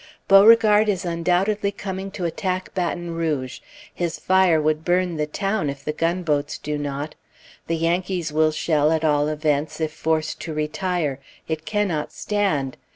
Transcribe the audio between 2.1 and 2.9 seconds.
attack